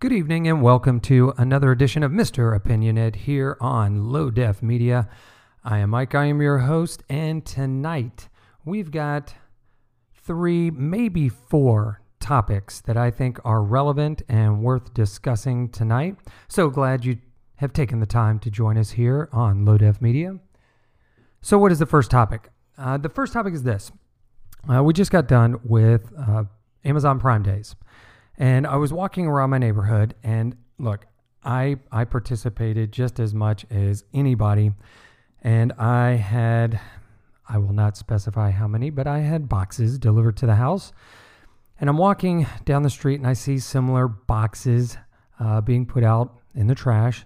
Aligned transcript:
Good 0.00 0.12
evening 0.12 0.48
and 0.48 0.62
welcome 0.62 0.98
to 1.00 1.34
another 1.36 1.70
edition 1.70 2.02
of 2.02 2.10
Mr. 2.10 2.58
Opinioned 2.58 3.16
here 3.16 3.58
on 3.60 4.10
Low 4.10 4.30
Def 4.30 4.62
Media. 4.62 5.10
I 5.62 5.80
am 5.80 5.90
Mike, 5.90 6.14
I 6.14 6.24
am 6.24 6.40
your 6.40 6.60
host, 6.60 7.02
and 7.10 7.44
tonight 7.44 8.30
we've 8.64 8.90
got 8.90 9.34
three, 10.14 10.70
maybe 10.70 11.28
four 11.28 12.00
topics 12.18 12.80
that 12.80 12.96
I 12.96 13.10
think 13.10 13.40
are 13.44 13.62
relevant 13.62 14.22
and 14.26 14.62
worth 14.62 14.94
discussing 14.94 15.68
tonight. 15.68 16.16
So 16.48 16.70
glad 16.70 17.04
you 17.04 17.18
have 17.56 17.74
taken 17.74 18.00
the 18.00 18.06
time 18.06 18.38
to 18.38 18.50
join 18.50 18.78
us 18.78 18.92
here 18.92 19.28
on 19.34 19.66
Low 19.66 19.76
Def 19.76 20.00
Media. 20.00 20.38
So, 21.42 21.58
what 21.58 21.72
is 21.72 21.78
the 21.78 21.84
first 21.84 22.10
topic? 22.10 22.48
Uh, 22.78 22.96
the 22.96 23.10
first 23.10 23.34
topic 23.34 23.52
is 23.52 23.64
this. 23.64 23.92
Uh, 24.66 24.82
we 24.82 24.94
just 24.94 25.10
got 25.10 25.28
done 25.28 25.60
with 25.62 26.10
uh, 26.18 26.44
Amazon 26.86 27.20
Prime 27.20 27.42
Days. 27.42 27.76
And 28.38 28.66
I 28.66 28.76
was 28.76 28.92
walking 28.92 29.26
around 29.26 29.50
my 29.50 29.58
neighborhood, 29.58 30.14
and 30.22 30.56
look, 30.78 31.06
I 31.44 31.76
I 31.90 32.04
participated 32.04 32.92
just 32.92 33.20
as 33.20 33.34
much 33.34 33.66
as 33.70 34.04
anybody, 34.12 34.72
and 35.42 35.72
I 35.72 36.12
had 36.12 36.80
I 37.48 37.58
will 37.58 37.72
not 37.72 37.96
specify 37.96 38.50
how 38.50 38.68
many, 38.68 38.90
but 38.90 39.06
I 39.06 39.20
had 39.20 39.48
boxes 39.48 39.98
delivered 39.98 40.36
to 40.38 40.46
the 40.46 40.54
house, 40.54 40.92
and 41.80 41.90
I'm 41.90 41.98
walking 41.98 42.46
down 42.64 42.82
the 42.82 42.90
street 42.90 43.16
and 43.16 43.26
I 43.26 43.32
see 43.32 43.58
similar 43.58 44.06
boxes 44.08 44.96
uh, 45.38 45.60
being 45.60 45.86
put 45.86 46.04
out 46.04 46.40
in 46.54 46.66
the 46.66 46.74
trash, 46.74 47.24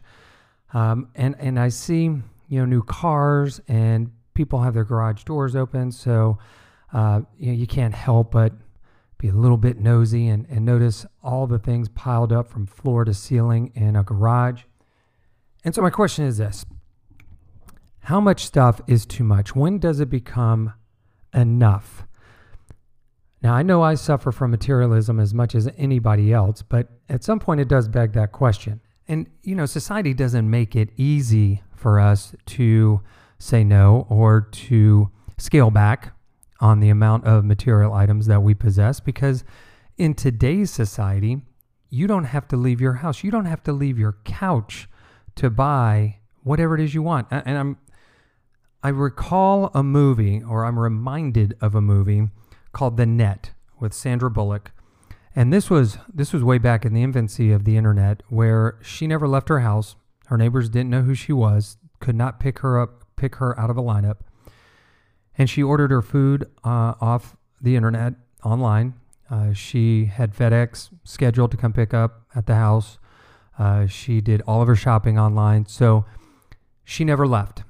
um, 0.73 1.09
and 1.14 1.36
and 1.39 1.59
I 1.59 1.69
see 1.69 2.05
you 2.05 2.61
know 2.61 2.64
new 2.64 2.83
cars 2.83 3.61
and 3.69 4.11
people 4.34 4.61
have 4.62 4.75
their 4.75 4.84
garage 4.84 5.25
doors 5.25 5.55
open, 5.55 5.92
so 5.92 6.39
uh, 6.92 7.20
you, 7.39 7.48
know, 7.48 7.59
you 7.59 7.66
can't 7.66 7.95
help 7.95 8.33
but 8.33 8.52
be 9.18 9.28
a 9.28 9.34
little 9.34 9.56
bit 9.56 9.78
nosy 9.78 10.28
and, 10.28 10.46
and 10.48 10.64
notice 10.64 11.06
all 11.22 11.46
the 11.46 11.59
things 11.59 11.88
piled 11.88 12.32
up 12.32 12.48
from 12.48 12.66
floor 12.66 13.05
to 13.05 13.14
ceiling 13.14 13.72
in 13.74 13.96
a 13.96 14.02
garage. 14.02 14.62
And 15.64 15.75
so, 15.75 15.83
my 15.83 15.91
question 15.91 16.25
is 16.25 16.39
this 16.39 16.64
How 18.00 18.20
much 18.20 18.44
stuff 18.44 18.80
is 18.86 19.06
too 19.06 19.24
much? 19.24 19.55
When 19.55 19.78
does 19.78 20.00
it 20.00 20.11
become 20.11 20.72
enough? 21.33 22.06
Now, 23.42 23.55
I 23.55 23.62
know 23.62 23.83
I 23.83 23.94
suffer 23.94 24.33
from 24.33 24.50
materialism 24.50 25.20
as 25.20 25.34
much 25.34 25.55
as 25.55 25.69
anybody 25.77 26.33
else, 26.33 26.62
but 26.62 26.89
at 27.11 27.22
some 27.22 27.39
point 27.39 27.61
it 27.61 27.69
does 27.69 27.89
beg 27.89 28.14
that 28.14 28.33
question. 28.33 28.80
And, 29.06 29.28
you 29.42 29.55
know, 29.55 29.67
society 29.67 30.14
doesn't 30.14 30.48
make 30.48 30.74
it 30.74 30.89
easy 30.96 31.62
for 31.77 32.00
us 32.00 32.34
to 32.46 33.02
say 33.39 33.62
no 33.62 34.06
or 34.08 34.41
to 34.41 35.11
scale 35.36 35.70
back 35.70 36.14
on 36.60 36.80
the 36.80 36.91
amount 36.91 37.24
of 37.24 37.44
material 37.44 37.92
items 37.92 38.27
that 38.27 38.42
we 38.42 38.55
possess 38.55 39.00
because 39.00 39.44
in 39.97 40.14
today's 40.14 40.70
society, 40.70 41.42
you 41.91 42.06
don't 42.06 42.24
have 42.24 42.48
to 42.48 42.56
leave 42.56 42.80
your 42.80 42.94
house. 42.94 43.22
You 43.22 43.30
don't 43.30 43.44
have 43.44 43.62
to 43.64 43.72
leave 43.72 43.98
your 43.98 44.16
couch 44.24 44.88
to 45.36 45.50
buy 45.50 46.19
whatever 46.42 46.74
it 46.74 46.80
is 46.80 46.94
you 46.94 47.02
want. 47.02 47.28
And 47.30 47.56
I'm 47.56 47.78
I 48.83 48.88
recall 48.88 49.70
a 49.72 49.83
movie 49.83 50.42
or 50.42 50.66
I'm 50.66 50.78
reminded 50.78 51.56
of 51.61 51.74
a 51.74 51.80
movie 51.80 52.28
called 52.72 52.98
The 52.98 53.06
Net 53.06 53.52
with 53.80 53.94
Sandra 53.94 54.30
Bullock. 54.30 54.72
And 55.34 55.52
this 55.52 55.70
was 55.70 55.96
this 56.12 56.33
was 56.33 56.44
way 56.44 56.58
back 56.58 56.84
in 56.84 56.92
the 56.92 57.02
infancy 57.02 57.50
of 57.50 57.64
the 57.64 57.77
internet 57.77 58.22
where 58.28 58.78
she 58.83 59.06
never 59.06 59.27
left 59.27 59.48
her 59.48 59.61
house. 59.61 59.96
Her 60.27 60.36
neighbors 60.36 60.68
didn't 60.68 60.91
know 60.91 61.02
who 61.02 61.14
she 61.14 61.33
was, 61.33 61.77
could 62.00 62.14
not 62.14 62.41
pick 62.41 62.61
her 62.61 62.80
up, 62.80 63.05
pick 63.16 63.36
her 63.36 63.58
out 63.58 63.70
of 63.70 63.77
a 63.77 63.83
lineup 63.83 64.18
and 65.36 65.50
she 65.50 65.62
ordered 65.62 65.90
her 65.90 66.02
food 66.02 66.44
uh, 66.64 66.94
off 67.00 67.36
the 67.60 67.77
internet 67.77 68.14
online. 68.44 68.94
Uh, 69.30 69.52
she 69.52 70.06
had 70.06 70.34
FedEx 70.34 70.90
scheduled 71.02 71.50
to 71.50 71.56
come 71.56 71.72
pick 71.72 71.94
up 71.94 72.22
at 72.34 72.46
the 72.46 72.54
house. 72.54 72.98
Uh, 73.58 73.86
she 73.86 74.20
did 74.20 74.42
all 74.42 74.60
of 74.60 74.68
her 74.68 74.77
shopping 74.77 75.18
online, 75.18 75.66
so 75.66 76.05
she 76.84 77.05
never 77.05 77.27
left. 77.27 77.62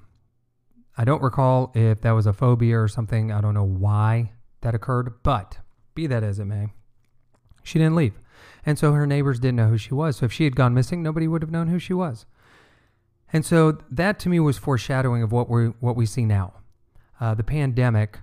I 0.97 1.05
don't 1.05 1.23
recall 1.23 1.73
if 1.75 2.01
that 2.03 2.13
was 2.13 2.27
a 2.27 2.33
phobia 2.33 2.79
or 2.79 2.89
something. 2.89 3.33
I 3.33 3.41
don't 3.41 3.55
know 3.55 3.65
why 3.65 4.33
that 4.61 4.75
occurred, 4.75 5.23
but 5.23 5.59
be 5.95 6.07
that 6.07 6.23
as 6.23 6.39
it 6.39 6.45
may, 6.45 6.73
she 7.63 7.79
didn't 7.79 7.97
leave. 7.97 8.19
And 8.67 8.79
so 8.79 8.93
her 8.93 9.07
neighbors 9.07 9.39
didn't 9.39 9.57
know 9.57 9.69
who 9.69 9.79
she 9.79 9.95
was. 9.95 10.17
So 10.17 10.27
if 10.27 10.33
she 10.33 10.45
had 10.45 10.57
gone 10.57 10.75
missing, 10.75 11.03
nobody 11.03 11.29
would 11.29 11.43
have 11.43 11.51
known 11.51 11.69
who 11.69 11.79
she 11.79 11.93
was. 11.93 12.27
And 13.33 13.45
so 13.45 13.79
that 13.91 14.19
to 14.21 14.29
me 14.29 14.41
was 14.41 14.59
foreshadowing 14.59 15.23
of 15.23 15.33
what 15.33 15.51
we 15.51 15.67
what 15.81 15.97
we 15.97 16.07
see 16.07 16.25
now 16.25 16.55
uh, 17.21 17.35
the 17.35 17.45
pandemic 17.45 18.21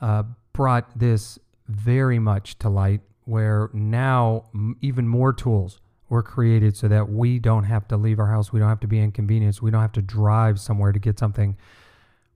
uh, 0.00 0.24
brought 0.52 0.98
this 0.98 1.38
very 1.66 2.18
much 2.18 2.58
to 2.58 2.68
light, 2.68 3.00
where 3.24 3.70
now 3.72 4.44
m- 4.54 4.76
even 4.80 5.06
more 5.06 5.32
tools 5.32 5.80
were 6.08 6.22
created 6.22 6.76
so 6.76 6.88
that 6.88 7.08
we 7.08 7.38
don't 7.38 7.64
have 7.64 7.86
to 7.88 7.96
leave 7.96 8.18
our 8.18 8.28
house, 8.28 8.52
we 8.52 8.60
don't 8.60 8.68
have 8.68 8.80
to 8.80 8.86
be 8.86 8.98
inconvenienced, 8.98 9.60
we 9.60 9.70
don't 9.70 9.82
have 9.82 9.92
to 9.92 10.02
drive 10.02 10.58
somewhere 10.58 10.92
to 10.92 10.98
get 10.98 11.18
something, 11.18 11.56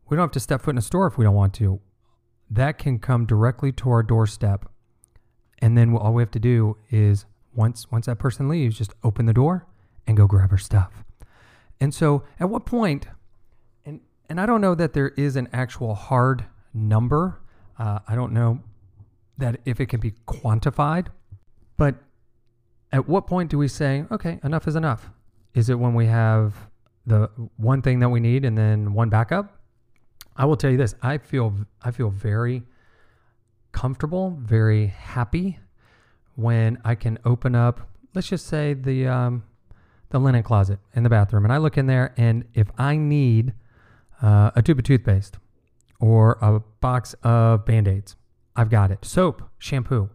we 0.09 0.17
don't 0.17 0.25
have 0.25 0.33
to 0.33 0.41
step 0.41 0.61
foot 0.61 0.73
in 0.73 0.79
a 0.79 0.83
store 0.83 1.07
if 1.07 1.17
we 1.17 1.25
don't 1.25 1.35
want 1.35 1.55
to. 1.55 1.81
That 2.51 2.77
can 2.77 2.99
come 2.99 3.25
directly 3.25 3.73
to 3.73 3.91
our 3.91 4.03
doorstep, 4.03 4.67
and 5.61 5.79
then 5.79 5.97
all 5.97 6.13
we 6.13 6.23
have 6.23 6.31
to 6.33 6.41
do 6.41 6.77
is 6.91 7.25
once 7.55 7.91
once 7.91 8.07
that 8.07 8.19
person 8.19 8.49
leaves, 8.49 8.77
just 8.77 8.93
open 9.03 9.27
the 9.27 9.33
door 9.33 9.67
and 10.07 10.17
go 10.17 10.27
grab 10.27 10.51
her 10.51 10.59
stuff. 10.59 11.05
And 11.81 11.95
so, 11.95 12.25
at 12.39 12.51
what 12.51 12.67
point 12.67 13.07
and 14.33 14.41
I 14.41 14.47
don't 14.47 14.63
know 14.63 14.75
that 14.75 14.95
there 14.95 15.11
is 15.11 15.37
an 15.37 15.47
actual 15.53 15.95
hard 15.95 16.47
number. 16.73 17.39
Uh, 17.79 17.99
I 18.09 18.15
don't 18.15 18.33
know 18.33 18.61
that 19.37 19.61
if 19.67 19.79
it 19.79 19.91
can 19.91 20.01
be 20.01 20.13
quantified, 20.27 21.09
but 21.77 21.97
at 22.93 23.07
what 23.07 23.27
point 23.27 23.51
do 23.51 23.59
we 23.59 23.69
say, 23.69 24.07
okay, 24.11 24.41
enough 24.43 24.67
is 24.67 24.75
enough? 24.75 25.11
Is 25.53 25.69
it 25.69 25.79
when 25.79 25.93
we 25.93 26.07
have 26.07 26.55
the 27.05 27.29
one 27.59 27.83
thing 27.83 27.99
that 27.99 28.09
we 28.09 28.21
need 28.21 28.47
and 28.47 28.57
then 28.57 28.95
one 28.95 29.11
backup? 29.11 29.61
I 30.35 30.47
will 30.47 30.57
tell 30.57 30.71
you 30.71 30.79
this: 30.79 30.95
I 31.03 31.19
feel 31.19 31.55
I 31.83 31.91
feel 31.91 32.09
very 32.09 32.63
comfortable, 33.73 34.39
very 34.41 34.87
happy 34.87 35.59
when 36.37 36.79
I 36.87 36.95
can 36.95 37.19
open 37.27 37.55
up. 37.55 37.87
Let's 38.15 38.29
just 38.29 38.47
say 38.47 38.73
the 38.73 39.09
um, 39.09 39.45
the 40.09 40.19
linen 40.19 40.43
closet 40.43 40.79
in 40.95 41.03
the 41.03 41.11
bathroom, 41.11 41.45
and 41.45 41.53
I 41.53 41.59
look 41.59 41.77
in 41.77 41.85
there, 41.85 42.15
and 42.17 42.47
if 42.55 42.71
I 42.79 42.97
need 42.97 43.53
uh, 44.23 44.53
a 44.55 44.63
tube 44.63 44.79
of 44.79 44.85
toothpaste 44.85 45.37
or 46.01 46.39
a 46.41 46.61
box 46.81 47.15
of 47.23 47.67
band 47.67 47.89
aids. 47.89 48.17
I've 48.57 48.71
got 48.71 48.91
it. 48.91 49.05
Soap, 49.05 49.43
shampoo. 49.59 50.11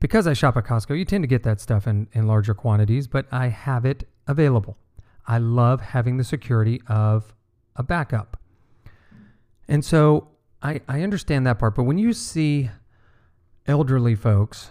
Because 0.00 0.26
I 0.26 0.32
shop 0.32 0.56
at 0.56 0.64
Costco, 0.64 0.98
you 0.98 1.04
tend 1.04 1.22
to 1.22 1.28
get 1.28 1.42
that 1.44 1.60
stuff 1.60 1.86
in, 1.86 2.08
in 2.12 2.26
larger 2.26 2.54
quantities, 2.54 3.06
but 3.06 3.26
I 3.32 3.48
have 3.48 3.84
it 3.84 4.04
available. 4.26 4.76
I 5.26 5.38
love 5.38 5.80
having 5.80 6.18
the 6.18 6.24
security 6.24 6.82
of 6.86 7.34
a 7.74 7.82
backup. 7.82 8.38
And 9.68 9.84
so 9.84 10.28
I, 10.62 10.80
I 10.88 11.02
understand 11.02 11.46
that 11.46 11.58
part, 11.58 11.74
but 11.74 11.84
when 11.84 11.98
you 11.98 12.12
see 12.12 12.70
elderly 13.66 14.14
folks 14.14 14.70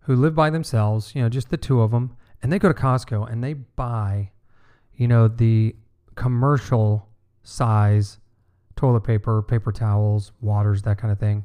who 0.00 0.14
live 0.14 0.34
by 0.34 0.50
themselves, 0.50 1.14
you 1.14 1.22
know, 1.22 1.28
just 1.28 1.50
the 1.50 1.56
two 1.56 1.80
of 1.80 1.90
them, 1.90 2.16
and 2.42 2.52
they 2.52 2.58
go 2.58 2.68
to 2.68 2.74
Costco 2.74 3.30
and 3.30 3.42
they 3.42 3.54
buy, 3.54 4.30
you 4.94 5.08
know, 5.08 5.28
the 5.28 5.74
commercial 6.14 7.08
size, 7.48 8.18
toilet 8.76 9.00
paper, 9.00 9.42
paper 9.42 9.72
towels, 9.72 10.32
waters, 10.40 10.82
that 10.82 10.98
kind 10.98 11.10
of 11.10 11.18
thing. 11.18 11.44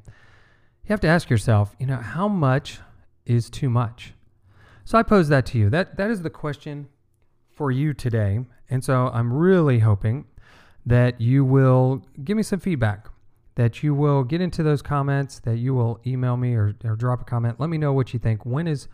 You 0.84 0.90
have 0.90 1.00
to 1.02 1.08
ask 1.08 1.30
yourself, 1.30 1.76
you 1.80 1.86
know, 1.86 1.98
how 1.98 2.28
much 2.28 2.80
is 3.26 3.50
too 3.50 3.70
much? 3.70 4.14
So 4.84 4.98
I 4.98 5.04
pose 5.04 5.30
that 5.30 5.46
to 5.48 5.58
you. 5.58 5.70
That 5.70 5.96
that 5.96 6.12
is 6.12 6.22
the 6.22 6.30
question 6.30 6.90
for 7.50 7.72
you 7.72 7.94
today. 7.94 8.46
And 8.70 8.84
so 8.84 9.10
I'm 9.14 9.32
really 9.32 9.80
hoping 9.80 10.26
that 10.86 11.22
you 11.22 11.46
will 11.46 12.06
give 12.24 12.36
me 12.36 12.44
some 12.44 12.60
feedback, 12.60 13.08
that 13.56 13.82
you 13.82 13.94
will 13.94 14.24
get 14.24 14.42
into 14.42 14.62
those 14.62 14.82
comments, 14.82 15.40
that 15.40 15.58
you 15.58 15.74
will 15.74 16.02
email 16.06 16.36
me 16.36 16.54
or, 16.56 16.76
or 16.84 16.98
drop 16.98 17.22
a 17.22 17.24
comment. 17.24 17.60
Let 17.60 17.70
me 17.70 17.78
know 17.78 17.94
what 17.94 18.14
you 18.14 18.20
think. 18.20 18.46
When 18.46 18.68
is 18.68 18.90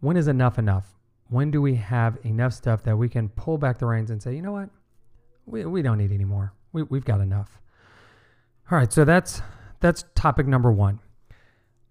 when 0.00 0.16
is 0.16 0.28
enough 0.28 0.58
enough? 0.58 0.94
When 1.28 1.50
do 1.50 1.60
we 1.60 1.74
have 1.74 2.18
enough 2.24 2.54
stuff 2.54 2.82
that 2.84 2.96
we 2.96 3.08
can 3.10 3.28
pull 3.28 3.58
back 3.58 3.78
the 3.78 3.86
reins 3.86 4.10
and 4.10 4.22
say, 4.22 4.34
you 4.34 4.42
know 4.42 4.52
what? 4.52 4.70
We, 5.46 5.64
we 5.64 5.82
don't 5.82 5.98
need 5.98 6.12
any 6.12 6.24
more. 6.24 6.52
We, 6.72 6.82
we've 6.84 7.04
got 7.04 7.20
enough. 7.20 7.60
All 8.70 8.78
right, 8.78 8.92
so 8.92 9.04
that's 9.04 9.42
that's 9.80 10.04
topic 10.14 10.46
number 10.46 10.72
one. 10.72 11.00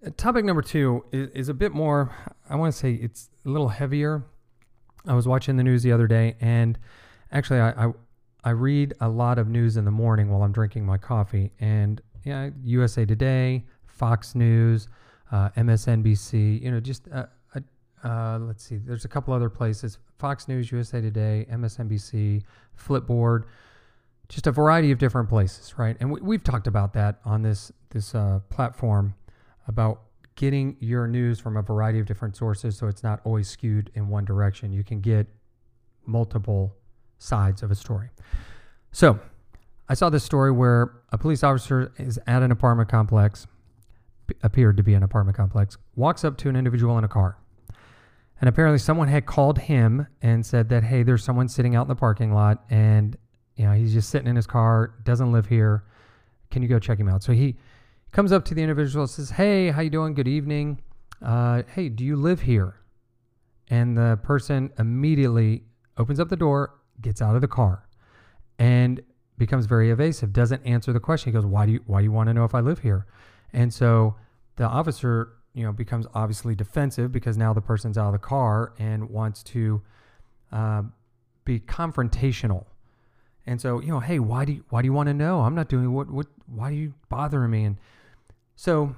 Uh, 0.06 0.09
topic 0.18 0.45
number 0.45 0.62
two 0.62 1.06
is, 1.12 1.30
is 1.31 1.50
a 1.50 1.53
bit 1.53 1.74
more, 1.74 2.15
I 2.50 2.56
want 2.56 2.74
to 2.74 2.80
say 2.80 2.94
it's 2.94 3.30
a 3.45 3.50
little 3.50 3.69
heavier. 3.69 4.24
I 5.06 5.13
was 5.13 5.27
watching 5.27 5.57
the 5.57 5.63
news 5.63 5.83
the 5.83 5.92
other 5.92 6.07
day, 6.07 6.36
and 6.39 6.77
actually, 7.31 7.59
I, 7.59 7.86
I, 7.86 7.92
I 8.44 8.50
read 8.51 8.94
a 9.00 9.09
lot 9.09 9.38
of 9.38 9.48
news 9.48 9.77
in 9.77 9.86
the 9.86 9.92
morning 9.92 10.30
while 10.30 10.44
I'm 10.44 10.51
drinking 10.51 10.86
my 10.86 10.97
coffee. 10.97 11.51
And 11.59 12.01
yeah, 12.24 12.50
USA 12.63 13.06
Today, 13.06 13.65
Fox 13.86 14.36
News, 14.36 14.88
uh, 15.31 15.50
MSNBC, 15.51 16.62
you 16.62 16.71
know, 16.71 16.80
just 16.80 17.07
uh, 17.12 17.25
uh, 18.03 18.39
let's 18.39 18.63
see, 18.63 18.77
there's 18.77 19.06
a 19.06 19.07
couple 19.07 19.33
other 19.33 19.50
places 19.50 19.98
Fox 20.18 20.48
News, 20.48 20.71
USA 20.71 21.01
Today, 21.01 21.45
MSNBC, 21.51 22.44
Flipboard, 22.77 23.44
just 24.30 24.48
a 24.48 24.51
variety 24.51 24.92
of 24.92 24.98
different 24.98 25.27
places, 25.27 25.77
right? 25.77 25.98
And 26.00 26.12
we, 26.12 26.36
have 26.36 26.44
talked 26.44 26.68
about 26.68 26.94
that 26.94 27.19
on 27.25 27.42
this 27.42 27.71
this 27.89 28.15
uh, 28.15 28.39
platform 28.50 29.13
about 29.68 30.01
getting 30.36 30.77
your 30.80 31.07
news 31.07 31.39
from 31.39 31.57
a 31.57 31.62
variety 31.62 32.00
of 32.00 32.06
different 32.06 32.36
sources 32.36 32.77
so 32.77 32.88
it's 32.88 33.03
not 33.03 33.19
always 33.25 33.48
skewed 33.48 33.92
in 33.94 34.07
one 34.07 34.24
direction. 34.24 34.71
You 34.71 34.83
can 34.83 35.01
get 35.01 35.27
multiple 36.06 36.75
sides 37.18 37.62
of 37.62 37.71
a 37.71 37.75
story. 37.75 38.09
So, 38.92 39.19
I 39.89 39.94
saw 39.94 40.09
this 40.09 40.24
story 40.24 40.51
where 40.51 40.94
a 41.12 41.18
police 41.18 41.44
officer 41.44 41.92
is 41.97 42.18
at 42.25 42.44
an 42.44 42.51
apartment 42.51 42.88
complex, 42.89 43.45
appeared 44.42 44.77
to 44.77 44.83
be 44.83 44.94
an 44.94 45.04
apartment 45.04 45.36
complex, 45.36 45.77
walks 45.95 46.24
up 46.24 46.38
to 46.38 46.50
an 46.50 46.56
individual 46.56 46.97
in 46.97 47.04
a 47.04 47.09
car. 47.09 47.38
And 48.42 48.50
apparently, 48.50 48.80
someone 48.80 49.08
had 49.08 49.26
called 49.26 49.60
him 49.60 50.08
and 50.22 50.46
said 50.46 50.68
that, 50.70 50.84
hey, 50.84 51.04
there's 51.04 51.24
someone 51.24 51.48
sitting 51.48 51.76
out 51.76 51.84
in 51.84 51.88
the 51.88 51.96
parking 51.96 52.34
lot 52.34 52.64
and, 52.70 53.16
you 53.56 53.66
know, 53.66 53.72
he's 53.72 53.94
just 53.94 54.10
sitting 54.10 54.28
in 54.28 54.36
his 54.36 54.48
car, 54.48 54.96
doesn't 55.04 55.32
live 55.32 55.46
here. 55.46 55.84
Can 56.50 56.64
you 56.64 56.68
go 56.68 56.80
check 56.80 57.00
him 57.00 57.08
out? 57.08 57.22
So 57.22 57.34
he 57.34 57.56
comes 58.12 58.32
up 58.32 58.44
to 58.46 58.56
the 58.56 58.62
individual 58.62 59.06
says, 59.08 59.30
hey, 59.30 59.70
how 59.70 59.82
you 59.82 59.92
doing? 59.92 60.16
Good 60.16 60.28
evening. 60.28 60.82
Uh, 61.22 61.62
hey, 61.76 61.88
do 61.88 62.04
you 62.04 62.16
live 62.16 62.42
here? 62.42 62.76
And 63.70 63.96
the 63.96 64.20
person 64.24 64.72
immediately 64.80 65.64
opens 65.98 66.20
up 66.20 66.30
the 66.30 66.36
door, 66.36 66.80
gets 67.00 67.22
out 67.22 67.36
of 67.36 67.42
the 67.42 67.48
car, 67.48 67.88
and 68.58 69.02
becomes 69.38 69.66
very 69.66 69.92
evasive. 69.92 70.34
Doesn't 70.34 70.66
answer 70.66 70.92
the 70.92 71.00
question. 71.00 71.32
He 71.32 71.34
goes, 71.34 71.46
"Why 71.46 71.66
do 71.66 71.74
you 71.74 71.80
Why 71.86 72.00
do 72.00 72.04
you 72.06 72.12
want 72.12 72.28
to 72.28 72.34
know 72.34 72.44
if 72.44 72.54
I 72.54 72.60
live 72.60 72.80
here?" 72.80 73.06
And 73.54 73.74
so 73.74 74.16
the 74.58 74.66
officer, 74.66 75.34
you 75.53 75.63
know, 75.63 75.71
becomes 75.71 76.06
obviously 76.13 76.56
defensive 76.56 77.12
because 77.12 77.38
now 77.38 77.53
the 77.53 77.62
person's 77.62 77.98
out 77.98 78.07
of 78.07 78.13
the 78.13 78.19
car 78.19 78.74
and 78.80 79.09
wants 79.09 79.44
to 79.44 79.81
uh, 80.51 80.83
be 81.44 81.59
confrontational. 81.59 82.65
And 83.45 83.59
so, 83.59 83.81
you 83.81 83.88
know, 83.88 84.00
hey, 84.00 84.19
why 84.19 84.45
do 84.45 84.53
you, 84.53 84.63
why 84.69 84.81
do 84.81 84.86
you 84.86 84.94
want 84.94 85.07
to 85.07 85.13
know? 85.13 85.42
I'm 85.42 85.56
not 85.56 85.68
doing 85.68 85.92
what 85.94 86.09
what 86.09 86.27
why 86.45 86.69
are 86.69 86.74
you 86.74 86.94
bothering 87.09 87.51
me? 87.51 87.65
And 87.65 87.77
so 88.56 88.95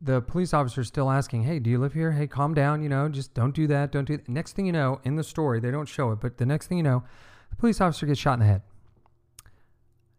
the 0.00 0.20
police 0.20 0.52
officer 0.52 0.80
is 0.80 0.88
still 0.88 1.10
asking, 1.10 1.44
"Hey, 1.44 1.58
do 1.60 1.70
you 1.70 1.78
live 1.78 1.92
here? 1.92 2.12
Hey, 2.12 2.26
calm 2.26 2.52
down. 2.52 2.82
You 2.82 2.88
know, 2.88 3.08
just 3.08 3.32
don't 3.32 3.54
do 3.54 3.66
that. 3.68 3.92
Don't 3.92 4.06
do." 4.06 4.16
That. 4.16 4.28
Next 4.28 4.54
thing 4.54 4.66
you 4.66 4.72
know, 4.72 5.00
in 5.04 5.16
the 5.16 5.22
story, 5.22 5.60
they 5.60 5.70
don't 5.70 5.86
show 5.86 6.10
it, 6.10 6.20
but 6.20 6.38
the 6.38 6.46
next 6.46 6.66
thing 6.66 6.78
you 6.78 6.82
know, 6.82 7.04
the 7.50 7.56
police 7.56 7.80
officer 7.80 8.06
gets 8.06 8.18
shot 8.18 8.34
in 8.34 8.40
the 8.40 8.46
head. 8.46 8.62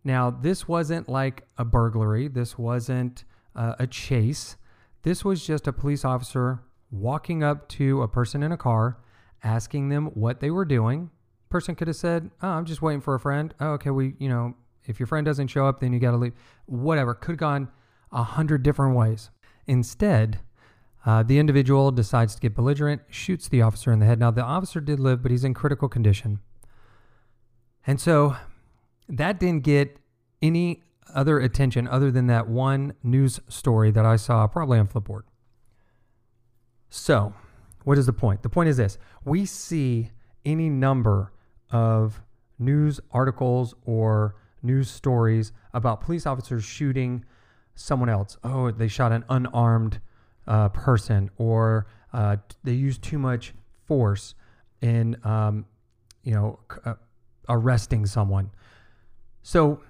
Now, 0.04 0.32
this 0.32 0.68
wasn't 0.68 1.10
like 1.10 1.44
a 1.58 1.66
burglary. 1.66 2.28
This 2.28 2.58
wasn't 2.58 3.24
uh, 3.56 3.76
a 3.78 3.86
chase. 3.86 4.56
This 5.04 5.26
was 5.26 5.46
just 5.46 5.68
a 5.68 5.74
police 5.74 6.06
officer 6.06 6.62
walking 6.92 7.44
up 7.44 7.68
to 7.70 8.02
a 8.02 8.08
person 8.08 8.44
in 8.44 8.52
a 8.52 8.58
car, 8.58 8.98
asking 9.44 9.90
them 9.90 10.08
what 10.08 10.40
they 10.40 10.52
were 10.52 10.66
doing. 10.66 11.10
Person 11.50 11.76
could 11.76 11.88
have 11.88 11.98
said, 11.98 12.32
"Oh, 12.42 12.50
I'm 12.50 12.66
just 12.66 12.82
waiting 12.82 13.02
for 13.02 13.16
a 13.16 13.20
friend." 13.20 13.54
Oh, 13.60 13.72
okay, 13.72 13.90
we, 13.90 14.16
you 14.20 14.30
know, 14.30 14.56
if 14.86 15.00
your 15.00 15.08
friend 15.08 15.26
doesn't 15.26 15.48
show 15.48 15.66
up, 15.68 15.80
then 15.80 15.94
you 15.94 16.00
got 16.00 16.12
to 16.12 16.18
leave. 16.18 16.34
Whatever. 16.66 17.14
Could 17.14 17.34
have 17.34 17.40
gone 17.40 17.70
a 18.12 18.24
hundred 18.24 18.64
different 18.64 18.96
ways. 18.96 19.30
Instead, 19.68 20.40
uh, 21.06 21.24
the 21.24 21.40
individual 21.40 21.92
decides 21.92 22.36
to 22.36 22.42
get 22.42 22.56
belligerent, 22.56 23.02
shoots 23.10 23.48
the 23.48 23.62
officer 23.62 23.92
in 23.92 24.00
the 24.00 24.06
head. 24.06 24.20
Now, 24.20 24.32
the 24.32 24.44
officer 24.44 24.80
did 24.80 25.00
live, 25.00 25.22
but 25.22 25.32
he's 25.32 25.44
in 25.44 25.54
critical 25.54 25.90
condition. 25.90 26.40
And 27.88 28.00
so 28.00 28.36
that 29.10 29.40
didn't 29.40 29.64
get 29.64 29.98
any 30.42 30.84
other 31.14 31.40
attention 31.40 31.88
other 31.88 32.12
than 32.12 32.28
that 32.28 32.48
one 32.48 32.94
news 33.04 33.40
story 33.48 33.92
that 33.92 34.06
I 34.06 34.16
saw 34.16 34.48
probably 34.48 34.80
on 34.80 34.88
Flipboard. 34.88 35.24
So, 36.90 37.34
what 37.84 37.98
is 37.98 38.06
the 38.06 38.14
point? 38.14 38.44
The 38.44 38.50
point 38.50 38.70
is 38.70 38.78
this 38.78 38.98
we 39.24 39.46
see 39.46 40.12
any 40.46 40.70
number 40.70 41.32
of 41.72 42.22
news 42.60 43.00
articles 43.12 43.74
or 43.86 44.36
news 44.62 44.90
stories 44.90 45.52
about 45.74 46.02
police 46.02 46.26
officers 46.26 46.64
shooting 46.64 47.26
someone 47.76 48.10
else. 48.10 48.38
Oh, 48.44 48.72
they 48.72 48.88
shot 48.88 49.12
an 49.12 49.24
unarmed 49.30 50.00
uh, 50.48 50.70
person, 50.70 51.30
or 51.38 51.88
uh, 52.14 52.38
they 52.64 52.74
used 52.74 53.02
too 53.02 53.18
much 53.18 53.54
force 53.86 54.36
in, 54.82 55.18
um, 55.24 55.66
you 56.24 56.34
know, 56.34 56.60
uh, 56.86 56.96
arresting 57.50 58.06
someone. 58.06 58.52
So, 59.42 59.82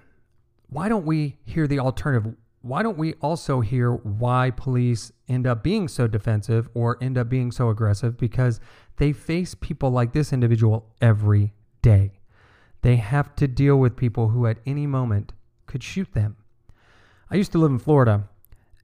why 0.72 0.88
don't 0.88 1.04
we 1.04 1.36
hear 1.44 1.66
the 1.66 1.78
alternative? 1.78 2.34
Why 2.62 2.82
don't 2.82 2.96
we 2.96 3.12
also 3.14 3.60
hear 3.60 3.92
why 3.92 4.50
police 4.50 5.12
end 5.28 5.46
up 5.46 5.62
being 5.62 5.86
so 5.86 6.06
defensive 6.06 6.68
or 6.72 6.96
end 7.02 7.18
up 7.18 7.28
being 7.28 7.52
so 7.52 7.68
aggressive? 7.68 8.16
Because 8.16 8.58
they 8.96 9.12
face 9.12 9.54
people 9.54 9.90
like 9.90 10.12
this 10.12 10.32
individual 10.32 10.86
every 11.00 11.52
day. 11.82 12.20
They 12.80 12.96
have 12.96 13.36
to 13.36 13.46
deal 13.46 13.76
with 13.76 13.96
people 13.96 14.28
who 14.28 14.46
at 14.46 14.58
any 14.64 14.86
moment 14.86 15.32
could 15.66 15.82
shoot 15.82 16.14
them. 16.14 16.36
I 17.30 17.36
used 17.36 17.52
to 17.52 17.58
live 17.58 17.70
in 17.70 17.78
Florida, 17.78 18.28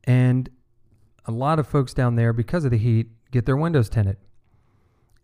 and 0.04 0.50
a 1.26 1.32
lot 1.32 1.58
of 1.58 1.66
folks 1.66 1.94
down 1.94 2.16
there, 2.16 2.32
because 2.32 2.64
of 2.64 2.70
the 2.70 2.78
heat, 2.78 3.08
get 3.30 3.46
their 3.46 3.56
windows 3.56 3.88
tinted. 3.88 4.18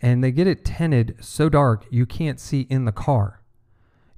And 0.00 0.25
they 0.25 0.31
get 0.31 0.46
it 0.46 0.64
tinted 0.64 1.17
so 1.20 1.49
dark 1.49 1.87
you 1.90 2.06
can't 2.06 2.40
see 2.40 2.62
in 2.62 2.84
the 2.84 2.93
car. 2.93 3.43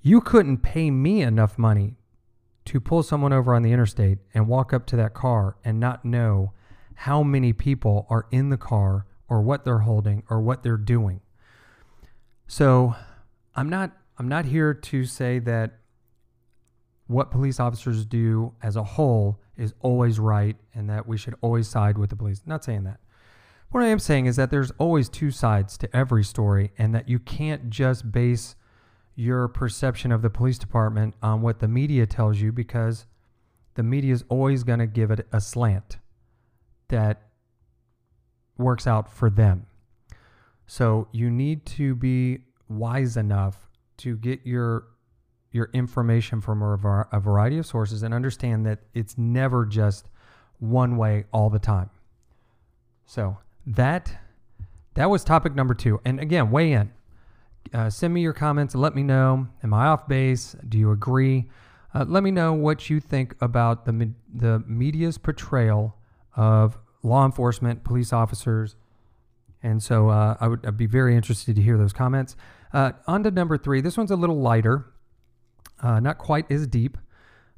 You 0.00 0.20
couldn't 0.20 0.58
pay 0.58 0.90
me 0.90 1.22
enough 1.22 1.58
money 1.58 1.96
to 2.66 2.80
pull 2.80 3.02
someone 3.02 3.32
over 3.32 3.54
on 3.54 3.62
the 3.62 3.72
interstate 3.72 4.18
and 4.34 4.48
walk 4.48 4.72
up 4.72 4.86
to 4.86 4.96
that 4.96 5.14
car 5.14 5.56
and 5.64 5.80
not 5.80 6.04
know 6.04 6.52
how 6.94 7.22
many 7.22 7.52
people 7.52 8.06
are 8.08 8.26
in 8.30 8.50
the 8.50 8.56
car 8.56 9.06
or 9.28 9.42
what 9.42 9.64
they're 9.64 9.80
holding 9.80 10.22
or 10.30 10.40
what 10.40 10.62
they're 10.62 10.76
doing. 10.76 11.20
So, 12.46 12.94
I'm 13.54 13.68
not 13.70 13.92
I'm 14.18 14.28
not 14.28 14.44
here 14.46 14.72
to 14.72 15.04
say 15.04 15.38
that 15.40 15.78
what 17.06 17.30
police 17.30 17.60
officers 17.60 18.04
do 18.04 18.54
as 18.62 18.76
a 18.76 18.82
whole 18.82 19.40
is 19.56 19.74
always 19.80 20.18
right 20.18 20.56
and 20.74 20.90
that 20.90 21.06
we 21.06 21.16
should 21.16 21.34
always 21.40 21.68
side 21.68 21.98
with 21.98 22.10
the 22.10 22.16
police. 22.16 22.40
I'm 22.44 22.50
not 22.50 22.64
saying 22.64 22.84
that. 22.84 23.00
What 23.70 23.82
I 23.82 23.88
am 23.88 23.98
saying 23.98 24.26
is 24.26 24.36
that 24.36 24.50
there's 24.50 24.70
always 24.72 25.08
two 25.08 25.30
sides 25.30 25.76
to 25.78 25.96
every 25.96 26.24
story 26.24 26.72
and 26.78 26.94
that 26.94 27.08
you 27.08 27.18
can't 27.18 27.68
just 27.70 28.10
base 28.10 28.54
your 29.16 29.48
perception 29.48 30.12
of 30.12 30.22
the 30.22 30.30
police 30.30 30.58
department 30.58 31.14
on 31.22 31.40
what 31.40 31.58
the 31.58 31.66
media 31.66 32.06
tells 32.06 32.38
you 32.38 32.52
because 32.52 33.06
the 33.74 33.82
media 33.82 34.12
is 34.12 34.24
always 34.28 34.62
going 34.62 34.78
to 34.78 34.86
give 34.86 35.10
it 35.10 35.26
a 35.32 35.40
slant 35.40 35.96
that 36.88 37.22
works 38.58 38.86
out 38.86 39.10
for 39.10 39.30
them. 39.30 39.66
So 40.66 41.08
you 41.12 41.30
need 41.30 41.64
to 41.66 41.94
be 41.94 42.40
wise 42.68 43.16
enough 43.16 43.68
to 43.98 44.16
get 44.16 44.40
your 44.44 44.88
your 45.52 45.70
information 45.72 46.40
from 46.42 46.60
a, 46.60 47.18
variety 47.18 47.56
of 47.56 47.64
sources 47.64 48.02
and 48.02 48.12
understand 48.12 48.66
that 48.66 48.80
it's 48.92 49.16
never 49.16 49.64
just 49.64 50.10
one 50.58 50.98
way 50.98 51.24
all 51.32 51.48
the 51.48 51.58
time. 51.58 51.88
So 53.06 53.38
that 53.66 54.18
that 54.94 55.08
was 55.08 55.24
topic 55.24 55.54
number 55.54 55.72
two. 55.72 56.00
And 56.04 56.20
again, 56.20 56.50
weigh 56.50 56.72
in. 56.72 56.92
Uh, 57.72 57.90
send 57.90 58.14
me 58.14 58.20
your 58.20 58.32
comments 58.32 58.74
and 58.74 58.82
let 58.82 58.94
me 58.94 59.02
know. 59.02 59.48
Am 59.62 59.74
I 59.74 59.86
off 59.86 60.08
base? 60.08 60.56
Do 60.68 60.78
you 60.78 60.90
agree? 60.90 61.46
Uh, 61.94 62.04
let 62.06 62.22
me 62.22 62.30
know 62.30 62.52
what 62.52 62.90
you 62.90 63.00
think 63.00 63.34
about 63.40 63.84
the 63.84 64.12
the 64.32 64.62
media's 64.66 65.18
portrayal 65.18 65.96
of 66.36 66.78
law 67.02 67.24
enforcement, 67.24 67.84
police 67.84 68.12
officers, 68.12 68.76
and 69.62 69.82
so 69.82 70.08
uh, 70.08 70.36
I 70.40 70.48
would 70.48 70.64
I'd 70.66 70.76
be 70.76 70.86
very 70.86 71.16
interested 71.16 71.56
to 71.56 71.62
hear 71.62 71.78
those 71.78 71.92
comments. 71.92 72.36
Uh, 72.72 72.92
on 73.06 73.22
to 73.22 73.30
number 73.30 73.56
three. 73.56 73.80
This 73.80 73.96
one's 73.96 74.10
a 74.10 74.16
little 74.16 74.40
lighter 74.40 74.92
uh, 75.82 76.00
not 76.00 76.18
quite 76.18 76.50
as 76.50 76.66
deep. 76.66 76.98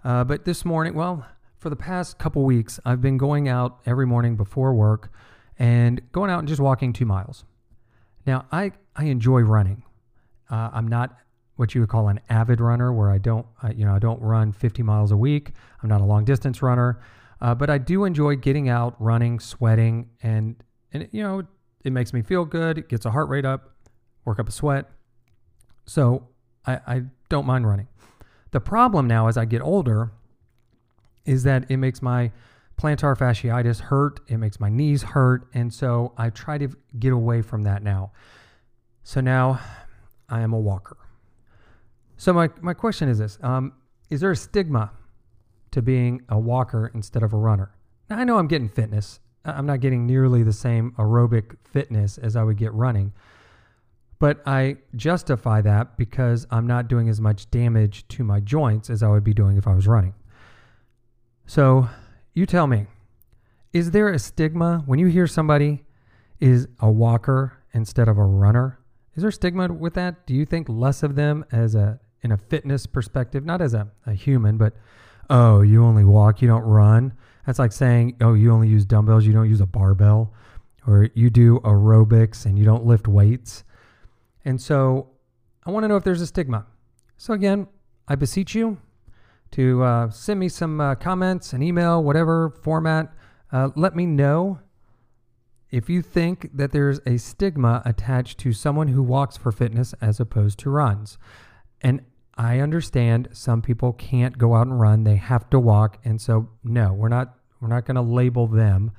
Uh, 0.05 0.25
but 0.25 0.45
this 0.45 0.65
morning, 0.65 0.95
well, 0.95 1.27
for 1.59 1.71
the 1.71 1.77
past 1.77 2.19
couple 2.19 2.45
weeks, 2.45 2.79
I've 2.85 3.01
been 3.01 3.19
going 3.19 3.49
out 3.49 3.81
every 3.85 4.07
morning 4.07 4.37
before 4.37 4.75
work 4.75 5.13
and 5.59 6.01
going 6.13 6.31
out 6.31 6.39
and 6.39 6.49
just 6.49 6.61
walking 6.61 6.93
two 6.93 7.07
miles. 7.07 7.45
Now, 8.27 8.47
I, 8.53 8.73
I 8.95 9.05
enjoy 9.05 9.41
running. 9.41 9.83
Uh, 10.51 10.71
I'm 10.73 10.89
not 10.89 11.17
what 11.57 11.75
you 11.75 11.81
would 11.81 11.91
call 11.91 12.09
an 12.09 12.21
avid 12.29 12.61
runner, 12.61 12.93
where 12.93 13.11
I 13.11 13.19
don't, 13.19 13.45
uh, 13.63 13.73
you 13.75 13.85
know, 13.85 13.93
I 13.93 13.99
don't 13.99 14.21
run 14.23 14.53
50 14.53 14.83
miles 14.85 15.11
a 15.11 15.17
week. 15.17 15.51
I'm 15.83 15.89
not 15.89 16.01
a 16.01 16.05
long 16.05 16.25
distance 16.25 16.63
runner, 16.63 17.01
uh, 17.41 17.55
but 17.55 17.69
I 17.69 17.79
do 17.79 18.05
enjoy 18.05 18.37
getting 18.37 18.69
out, 18.69 18.95
running, 19.01 19.41
sweating, 19.41 20.11
and 20.23 20.57
and 20.93 21.09
you 21.11 21.23
know, 21.23 21.43
it 21.85 21.93
makes 21.93 22.13
me 22.13 22.23
feel 22.23 22.45
good. 22.45 22.79
It 22.79 22.89
gets 22.89 23.05
a 23.05 23.11
heart 23.11 23.29
rate 23.29 23.45
up, 23.45 23.75
work 24.25 24.39
up 24.39 24.49
a 24.49 24.53
sweat. 24.53 24.91
So 25.87 26.29
I, 26.67 26.81
I 26.87 27.03
don't 27.29 27.47
mind 27.47 27.67
running. 27.67 27.89
The 28.53 28.61
problem 28.61 29.07
now 29.07 29.27
as 29.27 29.37
I 29.37 29.45
get 29.45 29.61
older 29.61 30.13
is 31.25 31.43
that 31.43 31.71
it 31.71 31.77
makes 31.77 32.01
my 32.01 32.31
plantar 32.81 33.17
fasciitis 33.17 33.81
hurt, 33.81 34.21
it 34.29 34.39
makes 34.39 34.61
my 34.61 34.69
knees 34.69 35.03
hurt, 35.03 35.49
and 35.53 35.75
so 35.75 36.13
I 36.17 36.31
try 36.31 36.57
to 36.59 36.69
get 36.99 37.13
away 37.13 37.43
from 37.43 37.65
that 37.65 37.83
now. 37.83 38.13
So 39.03 39.21
now 39.21 39.61
I 40.29 40.41
am 40.41 40.53
a 40.53 40.59
walker. 40.59 40.97
So 42.17 42.33
my, 42.33 42.51
my 42.61 42.75
question 42.75 43.09
is 43.09 43.19
this 43.19 43.39
um, 43.43 43.73
Is 44.11 44.21
there 44.21 44.31
a 44.31 44.37
stigma 44.37 44.91
to 45.71 45.83
being 45.83 46.23
a 46.29 46.39
walker 46.39 46.91
instead 46.95 47.23
of 47.23 47.33
a 47.33 47.37
runner? 47.37 47.75
Now, 48.11 48.19
I 48.19 48.25
know 48.25 48.39
I'm 48.39 48.49
getting 48.49 48.69
fitness. 48.69 49.21
I'm 49.45 49.67
not 49.67 49.81
getting 49.81 50.07
nearly 50.07 50.43
the 50.43 50.53
same 50.53 50.93
aerobic 50.99 51.57
fitness 51.65 52.19
as 52.19 52.37
I 52.37 52.43
would 52.43 52.57
get 52.57 52.73
running. 52.75 53.13
But 54.19 54.43
I 54.47 54.79
justify 54.97 55.61
that 55.63 55.97
because 55.97 56.47
I'm 56.51 56.67
not 56.67 56.89
doing 56.89 57.09
as 57.09 57.21
much 57.21 57.51
damage 57.51 58.07
to 58.09 58.25
my 58.25 58.41
joints 58.41 58.91
as 58.91 59.03
I 59.03 59.09
would 59.09 59.25
be 59.25 59.33
doing 59.33 59.57
if 59.57 59.67
I 59.67 59.75
was 59.75 59.87
running. 59.87 60.15
So 61.47 61.89
you 62.35 62.47
tell 62.47 62.67
me, 62.67 62.87
Is 63.73 63.93
there 63.93 64.09
a 64.09 64.19
stigma 64.19 64.83
when 64.87 64.99
you 64.99 65.07
hear 65.07 65.27
somebody 65.27 65.85
is 66.41 66.67
a 66.81 66.91
walker 66.91 67.59
instead 67.73 68.09
of 68.09 68.19
a 68.19 68.25
runner? 68.25 68.78
Is 69.19 69.23
there 69.23 69.33
stigma 69.33 69.67
with 69.67 69.95
that? 69.95 70.27
Do 70.27 70.35
you 70.35 70.47
think 70.47 70.69
less 70.69 71.03
of 71.03 71.17
them 71.17 71.45
as 71.51 71.75
a 71.75 71.99
in 72.23 72.31
a 72.31 72.37
fitness 72.37 72.87
perspective, 72.87 73.45
not 73.45 73.61
as 73.61 73.75
a, 73.75 73.89
a 74.07 74.13
human, 74.13 74.57
but 74.57 74.75
oh, 75.29 75.61
you 75.61 75.85
only 75.85 76.05
walk, 76.05 76.41
you 76.41 76.47
don't 76.47 76.63
run. 76.63 77.13
That's 77.45 77.59
like 77.59 77.73
saying, 77.73 78.19
oh, 78.21 78.35
you 78.35 78.53
only 78.53 78.69
use 78.69 78.85
dumbbells, 78.85 79.27
you 79.27 79.33
don't 79.33 79.49
use 79.49 79.61
a 79.61 79.67
barbell, 79.67 80.33
or 80.87 81.09
you 81.15 81.31
do 81.31 81.59
aerobics 81.65 82.47
and 82.47 82.57
you 82.57 82.65
don't 82.65 82.87
lift 82.87 83.09
weights. 83.09 83.65
And 84.45 84.63
so 84.63 85.09
I 85.67 85.73
want 85.73 85.83
to 85.83 85.89
know 85.89 85.97
if 85.97 86.05
there's 86.05 86.21
a 86.21 86.27
stigma. 86.29 86.67
So 87.17 87.33
again, 87.33 87.67
I 88.07 88.15
beseech 88.15 88.55
you 88.55 88.79
to 89.51 89.83
uh, 89.83 90.11
send 90.11 90.39
me 90.39 90.49
some 90.49 90.81
uh, 90.81 90.95
comments, 90.95 91.53
an 91.55 91.65
email, 91.65 92.05
whatever 92.05 92.51
format. 92.63 93.13
Uh, 93.51 93.71
let 93.75 93.97
me 93.97 94.07
know 94.07 94.61
if 95.71 95.91
you 95.91 96.01
think 96.03 96.51
that 96.55 96.73
there's 96.73 97.01
a 97.07 97.19
stigma 97.19 97.83
attached 97.85 98.39
to 98.39 98.53
someone 98.53 98.89
who 98.89 99.03
walks 99.03 99.37
for 99.37 99.53
fitness 99.53 99.95
as 100.01 100.19
opposed 100.19 100.59
to 100.61 100.71
runs. 100.71 101.19
And 101.81 102.03
I 102.37 102.61
understand 102.61 103.29
some 103.33 103.61
people 103.61 103.93
can't 103.93 104.39
go 104.39 104.55
out 104.55 104.67
and 104.67 104.81
run, 104.81 105.05
they 105.05 105.17
have 105.17 105.51
to 105.51 105.59
walk. 105.59 105.99
And 106.05 106.21
so 106.21 106.49
no, 106.65 106.93
we're 106.93 107.09
not 107.09 107.35
we're 107.61 107.69
not 107.69 107.87
going 107.87 107.97
to 107.97 108.03
label 108.03 108.47
them. 108.47 108.93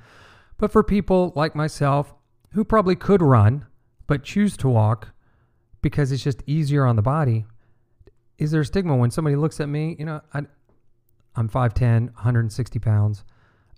But 0.58 0.70
for 0.70 0.82
people 0.82 1.32
like 1.34 1.54
myself 1.54 2.12
who 2.52 2.64
probably 2.64 2.94
could 2.94 3.22
run 3.22 3.66
but 4.06 4.22
choose 4.22 4.56
to 4.58 4.68
walk 4.68 5.08
because 5.80 6.12
it's 6.12 6.22
just 6.22 6.42
easier 6.46 6.84
on 6.84 6.96
the 6.96 7.02
body, 7.02 7.46
is 8.36 8.50
there 8.50 8.60
a 8.60 8.66
stigma 8.66 8.96
when 8.96 9.10
somebody 9.10 9.36
looks 9.36 9.60
at 9.60 9.68
me, 9.68 9.96
you 9.98 10.04
know, 10.04 10.20
I, 10.34 10.42
I'm 11.36 11.48
5'10, 11.48 12.12
160 12.14 12.78
pounds. 12.80 13.24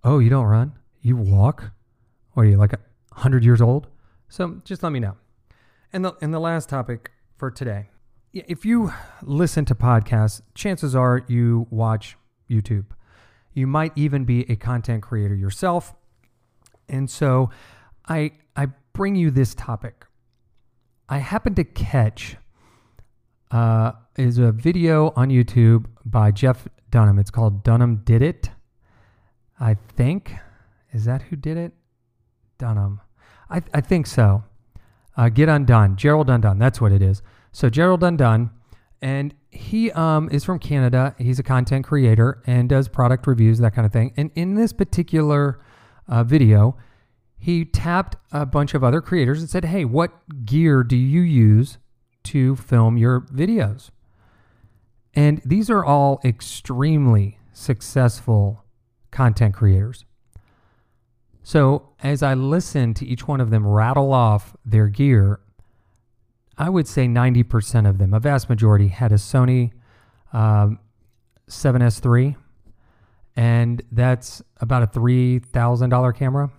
Oh, 0.02 0.18
you 0.18 0.30
don't 0.30 0.46
run? 0.46 0.72
You 1.00 1.16
walk? 1.16 1.70
Or 2.34 2.44
are 2.44 2.46
you 2.46 2.56
like 2.56 2.72
100 2.72 3.44
years 3.44 3.60
old? 3.60 3.88
So 4.28 4.60
just 4.64 4.82
let 4.82 4.92
me 4.92 5.00
know. 5.00 5.16
And 5.92 6.04
the, 6.04 6.14
and 6.20 6.32
the 6.32 6.40
last 6.40 6.68
topic 6.68 7.10
for 7.36 7.50
today 7.50 7.88
if 8.32 8.64
you 8.64 8.92
listen 9.22 9.64
to 9.66 9.74
podcasts, 9.74 10.40
chances 10.54 10.94
are 10.94 11.22
you 11.28 11.66
watch 11.70 12.16
YouTube. 12.50 12.86
You 13.52 13.66
might 13.66 13.92
even 13.96 14.24
be 14.24 14.50
a 14.50 14.56
content 14.56 15.02
creator 15.02 15.34
yourself. 15.34 15.94
And 16.88 17.10
so 17.10 17.50
I 18.08 18.32
I 18.56 18.68
bring 18.92 19.16
you 19.16 19.30
this 19.30 19.54
topic. 19.54 20.06
I 21.08 21.18
happened 21.18 21.56
to 21.56 21.64
catch 21.64 22.36
uh, 23.50 23.92
is 24.16 24.38
a 24.38 24.50
video 24.50 25.12
on 25.14 25.28
YouTube 25.28 25.86
by 26.06 26.30
Jeff 26.30 26.66
Dunham. 26.90 27.18
It's 27.18 27.30
called 27.30 27.62
Dunham 27.62 27.96
Did 28.04 28.22
It. 28.22 28.50
I 29.60 29.74
think. 29.74 30.34
Is 30.92 31.04
that 31.04 31.22
who 31.22 31.36
did 31.36 31.56
it? 31.56 31.72
Dunham. 32.58 33.00
I, 33.50 33.62
I 33.74 33.80
think 33.80 34.06
so. 34.06 34.44
Uh, 35.16 35.28
Get 35.28 35.48
Undone. 35.48 35.96
Gerald 35.96 36.30
Undone. 36.30 36.58
That's 36.58 36.80
what 36.80 36.92
it 36.92 37.02
is. 37.02 37.22
So 37.52 37.68
Gerald 37.68 38.02
Undone, 38.02 38.50
and 39.02 39.34
he 39.50 39.92
um, 39.92 40.28
is 40.30 40.44
from 40.44 40.58
Canada. 40.58 41.14
He's 41.18 41.38
a 41.38 41.42
content 41.42 41.84
creator 41.84 42.42
and 42.46 42.68
does 42.68 42.88
product 42.88 43.26
reviews, 43.26 43.58
that 43.58 43.74
kind 43.74 43.84
of 43.84 43.92
thing. 43.92 44.14
And 44.16 44.30
in 44.34 44.54
this 44.54 44.72
particular 44.72 45.60
uh, 46.08 46.24
video, 46.24 46.76
he 47.38 47.64
tapped 47.64 48.16
a 48.30 48.46
bunch 48.46 48.72
of 48.72 48.82
other 48.82 49.00
creators 49.00 49.40
and 49.40 49.50
said, 49.50 49.66
Hey, 49.66 49.84
what 49.84 50.12
gear 50.46 50.82
do 50.82 50.96
you 50.96 51.20
use 51.20 51.78
to 52.24 52.56
film 52.56 52.96
your 52.96 53.20
videos? 53.20 53.90
And 55.14 55.42
these 55.44 55.68
are 55.68 55.84
all 55.84 56.20
extremely 56.24 57.38
successful 57.52 58.64
content 59.10 59.54
creators. 59.54 60.04
So 61.42 61.88
as 62.02 62.22
I 62.22 62.34
listened 62.34 62.96
to 62.96 63.06
each 63.06 63.26
one 63.26 63.40
of 63.40 63.50
them 63.50 63.66
rattle 63.66 64.12
off 64.12 64.56
their 64.64 64.88
gear, 64.88 65.40
I 66.56 66.68
would 66.68 66.86
say 66.86 67.06
90% 67.06 67.88
of 67.88 67.98
them, 67.98 68.14
a 68.14 68.20
vast 68.20 68.48
majority, 68.48 68.88
had 68.88 69.10
a 69.12 69.16
Sony 69.16 69.72
um, 70.32 70.78
7S3, 71.48 72.36
and 73.34 73.82
that's 73.90 74.42
about 74.60 74.82
a 74.82 74.86
$3,000 74.86 76.16
camera. 76.16 76.50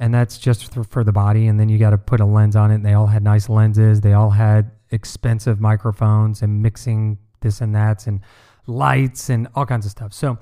And 0.00 0.14
that's 0.14 0.38
just 0.38 0.72
for, 0.72 0.84
for 0.84 1.02
the 1.02 1.10
body. 1.10 1.48
And 1.48 1.58
then 1.58 1.68
you 1.68 1.76
got 1.76 1.90
to 1.90 1.98
put 1.98 2.20
a 2.20 2.24
lens 2.24 2.54
on 2.54 2.70
it. 2.70 2.76
And 2.76 2.86
they 2.86 2.92
all 2.92 3.08
had 3.08 3.24
nice 3.24 3.48
lenses. 3.48 4.00
They 4.00 4.12
all 4.12 4.30
had 4.30 4.70
expensive 4.92 5.60
microphones 5.60 6.40
and 6.40 6.62
mixing 6.62 7.18
this 7.40 7.60
and 7.60 7.74
that 7.74 8.06
and 8.06 8.20
lights 8.66 9.28
and 9.28 9.48
all 9.56 9.66
kinds 9.66 9.86
of 9.86 9.90
stuff. 9.90 10.12
So, 10.12 10.38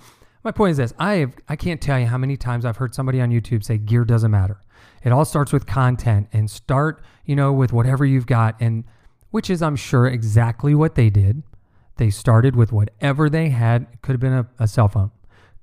my 0.47 0.53
point 0.53 0.71
is 0.71 0.77
this 0.77 0.95
I, 0.97 1.15
have, 1.15 1.35
I 1.49 1.57
can't 1.57 1.81
tell 1.81 1.99
you 1.99 2.07
how 2.07 2.17
many 2.17 2.37
times 2.37 2.65
I've 2.65 2.77
heard 2.77 2.95
somebody 2.95 3.21
on 3.21 3.31
YouTube 3.31 3.65
say 3.65 3.79
gear 3.79 4.05
doesn't 4.05 4.31
matter. 4.31 4.61
It 5.03 5.11
all 5.11 5.25
starts 5.25 5.53
with 5.53 5.67
content 5.67 6.29
and 6.33 6.49
start, 6.49 7.03
you 7.25 7.35
know, 7.35 7.53
with 7.53 7.73
whatever 7.73 8.07
you've 8.07 8.27
got 8.27 8.55
and 8.61 8.85
which 9.33 9.51
is 9.51 9.61
I'm 9.61 9.75
sure 9.75 10.07
exactly 10.07 10.73
what 10.73 10.95
they 10.95 11.11
did. 11.11 11.43
They 11.97 12.11
started 12.11 12.55
with 12.55 12.71
whatever 12.71 13.29
they 13.29 13.49
had. 13.49 13.89
It 13.93 14.03
could 14.03 14.13
have 14.13 14.21
been 14.21 14.33
a, 14.33 14.47
a 14.61 14.69
cell 14.69 14.87
phone, 14.87 15.11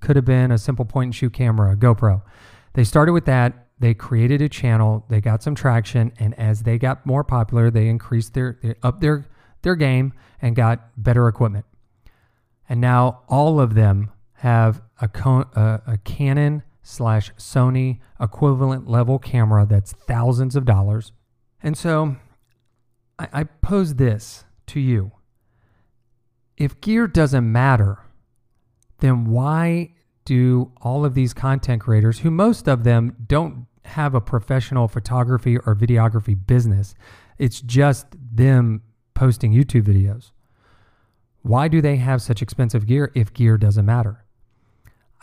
could 0.02 0.18
have 0.18 0.26
been 0.26 0.52
a 0.52 0.58
simple 0.58 0.84
point 0.84 1.08
and 1.08 1.16
shoot 1.16 1.32
camera, 1.32 1.72
a 1.72 1.76
GoPro. 1.78 2.22
They 2.74 2.84
started 2.84 3.14
with 3.14 3.26
that. 3.26 3.68
They 3.80 3.94
created 3.94 4.42
a 4.42 4.50
channel. 4.50 5.06
They 5.08 5.22
got 5.22 5.42
some 5.44 5.56
traction, 5.56 6.12
and 6.20 6.38
as 6.38 6.64
they 6.64 6.78
got 6.78 7.06
more 7.06 7.24
popular, 7.24 7.72
they 7.72 7.88
increased 7.88 8.34
their, 8.34 8.60
their 8.62 8.76
up 8.84 9.00
their 9.00 9.26
their 9.62 9.76
game 9.76 10.14
and 10.42 10.56
got 10.56 10.90
better 11.02 11.28
equipment. 11.30 11.66
And 12.68 12.82
now 12.82 13.22
all 13.30 13.60
of 13.62 13.76
them 13.76 14.12
have 14.44 14.82
a, 15.00 15.10
a, 15.88 15.98
Canon 16.04 16.64
slash 16.82 17.32
Sony 17.36 18.00
equivalent 18.20 18.90
level 18.90 19.18
camera 19.18 19.66
that's 19.66 19.94
thousands 19.94 20.58
of 20.58 20.66
dollars. 20.66 21.14
And 21.62 21.78
so 21.78 22.18
I, 23.18 23.30
I 23.32 23.44
pose 23.46 23.96
this 23.96 24.44
to 24.68 24.82
you. 24.82 25.14
If 26.58 26.82
gear 26.82 27.08
doesn't 27.08 27.50
matter, 27.50 28.00
then 29.00 29.32
why 29.32 29.94
do 30.26 30.74
all 30.82 31.06
of 31.06 31.14
these 31.14 31.34
content 31.34 31.82
creators, 31.82 32.20
who 32.20 32.30
most 32.30 32.68
of 32.68 32.84
them 32.84 33.16
don't 33.26 33.66
have 33.86 34.14
a 34.14 34.20
professional 34.20 34.90
photography 34.90 35.58
or 35.58 35.74
videography 35.74 36.36
business, 36.46 36.96
it's 37.38 37.62
just 37.62 38.08
them 38.12 38.82
posting 39.14 39.54
YouTube 39.54 39.84
videos. 39.84 40.32
Why 41.44 41.70
do 41.70 41.80
they 41.80 41.96
have 41.96 42.22
such 42.22 42.42
expensive 42.42 42.86
gear 42.86 43.10
if 43.16 43.32
gear 43.32 43.58
doesn't 43.58 43.86
matter? 43.86 44.20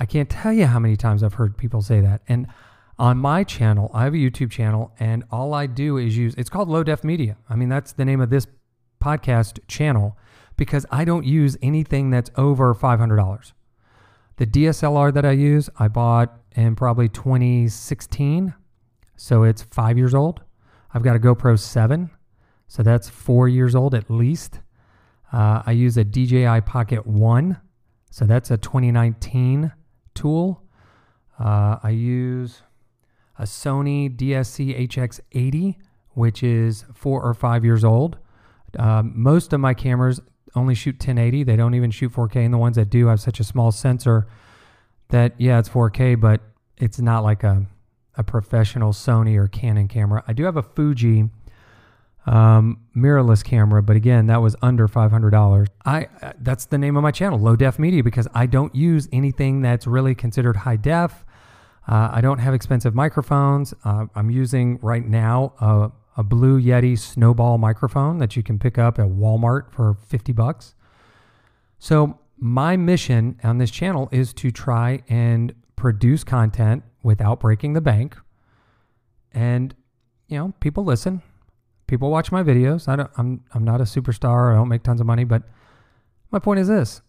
I 0.01 0.07
can't 0.07 0.31
tell 0.31 0.53
you 0.53 0.65
how 0.65 0.79
many 0.79 0.97
times 0.97 1.23
I've 1.23 1.35
heard 1.35 1.59
people 1.59 1.83
say 1.83 2.01
that. 2.01 2.23
And 2.27 2.47
on 2.99 3.19
my 3.19 3.45
channel, 3.45 3.91
I 3.93 4.05
have 4.05 4.15
a 4.15 4.17
YouTube 4.17 4.51
channel, 4.51 4.93
and 4.99 5.25
all 5.31 5.53
I 5.53 5.67
do 5.67 5.99
is 5.99 6.17
use 6.17 6.35
it's 6.39 6.49
called 6.49 6.69
Low 6.69 6.83
Def 6.83 7.05
Media. 7.05 7.37
I 7.51 7.55
mean, 7.55 7.69
that's 7.69 7.93
the 7.93 8.07
name 8.07 8.21
of 8.21 8.31
this 8.31 8.47
podcast 9.03 9.59
channel 9.69 10.17
because 10.57 10.87
I 10.91 11.05
don't 11.05 11.25
use 11.25 11.57
anything 11.63 12.11
that's 12.11 12.31
over 12.37 12.75
$500. 12.75 13.53
The 14.37 14.47
DSLR 14.47 15.13
that 15.13 15.25
I 15.27 15.33
use, 15.33 15.69
I 15.79 15.89
bought 15.89 16.35
in 16.57 16.77
probably 16.77 17.09
2016. 17.09 18.55
So 19.17 19.43
it's 19.43 19.63
five 19.63 19.99
years 19.99 20.15
old. 20.15 20.41
I've 20.95 21.03
got 21.03 21.15
a 21.15 21.19
GoPro 21.19 21.59
7. 21.59 22.11
So 22.69 22.83
that's 22.83 23.09
four 23.09 23.49
years 23.49 23.75
old 23.75 23.95
at 23.95 24.11
least. 24.11 24.61
Uh, 25.31 25.63
I 25.65 25.73
use 25.73 25.99
a 25.99 26.05
DJI 26.05 26.63
Pocket 26.63 27.07
1. 27.07 27.59
So 28.11 28.25
that's 28.25 28.51
a 28.51 28.57
2019 28.57 29.73
tool. 30.21 30.63
Uh, 31.39 31.79
I 31.83 31.91
use 31.91 32.63
a 33.39 33.45
Sony 33.45 34.15
DSC 34.15 34.87
HX80, 34.89 35.77
which 36.11 36.43
is 36.43 36.85
four 36.95 37.23
or 37.23 37.33
five 37.33 37.65
years 37.65 37.85
old. 37.85 38.19
Um, 38.79 39.13
most 39.17 39.53
of 39.53 39.61
my 39.61 39.73
cameras 39.73 40.21
only 40.55 40.75
shoot 40.75 40.97
1080. 40.97 41.45
They 41.45 41.57
don't 41.57 41.75
even 41.75 41.91
shoot 41.91 42.13
4K. 42.13 42.45
And 42.45 42.53
the 42.53 42.59
ones 42.59 42.77
that 42.77 42.91
do 42.91 43.07
have 43.07 43.21
such 43.21 43.41
a 43.41 43.45
small 43.45 43.73
sensor 43.73 44.27
that, 45.09 45.35
yeah, 45.39 45.59
it's 45.59 45.71
4K, 45.71 46.21
but 46.21 46.43
it's 46.77 47.01
not 47.01 47.25
like 47.25 47.43
a, 47.43 47.67
a 48.17 48.23
professional 48.23 48.93
Sony 48.93 49.37
or 49.37 49.49
Canon 49.49 49.89
camera. 49.89 50.23
I 50.29 50.35
do 50.35 50.45
have 50.45 50.57
a 50.57 50.63
Fuji 50.63 51.31
um, 52.27 52.81
mirrorless 52.95 53.43
camera, 53.43 53.83
but 53.83 53.97
again, 53.97 54.27
that 54.27 54.43
was 54.43 54.55
under 54.63 54.87
$500. 54.87 55.67
I 55.85 56.09
uh, 56.23 56.33
that's 56.41 56.67
the 56.67 56.79
name 56.79 56.97
of 56.97 57.03
my 57.03 57.11
channel, 57.11 57.39
Low 57.39 57.57
Def 57.57 57.79
Media, 57.79 58.03
because 58.03 58.29
I 58.35 58.47
don't 58.47 58.75
use 58.75 59.09
anything 59.13 59.63
that's 59.63 59.87
really 59.87 60.15
considered 60.15 60.57
high 60.57 60.77
def. 60.77 61.25
Uh, 61.89 62.11
I 62.13 62.21
don't 62.21 62.39
have 62.39 62.53
expensive 62.55 62.95
microphones. 62.95 63.73
Uh, 63.85 64.07
I'm 64.15 64.31
using 64.31 64.79
right 64.83 65.07
now 65.07 65.55
a, 65.61 65.91
a 66.19 66.23
Blue 66.23 66.61
Yeti 66.61 66.99
Snowball 66.99 67.59
microphone 67.59 68.19
that 68.19 68.37
you 68.37 68.43
can 68.43 68.59
pick 68.59 68.79
up 68.79 68.99
at 68.99 69.07
Walmart 69.07 69.73
for 69.73 69.95
50 69.95 70.33
bucks. 70.33 70.75
So 71.79 72.19
my 72.37 72.77
mission 72.77 73.41
on 73.43 73.59
this 73.59 73.71
channel 73.71 74.09
is 74.13 74.35
to 74.35 74.51
try 74.51 75.03
and 75.09 75.55
produce 75.75 76.23
content 76.23 76.85
without 77.03 77.41
breaking 77.41 77.73
the 77.73 77.81
bank. 77.81 78.17
And 79.33 79.75
you 80.29 80.39
know, 80.39 80.53
people 80.61 80.85
listen 80.85 81.23
people 81.91 82.09
watch 82.09 82.31
my 82.31 82.43
videos. 82.43 82.89
I 82.89 82.97
don't, 82.97 83.11
I'm, 83.19 83.45
I'm 83.53 83.65
not 83.65 83.81
a 83.81 83.85
superstar. 83.85 84.53
I 84.53 84.55
don't 84.55 84.69
make 84.69 84.85
tons 84.85 85.01
of 85.01 85.07
money, 85.07 85.25
but 85.25 85.43
my 86.31 86.39
point 86.39 86.61
is 86.61 86.69
this. 86.69 87.03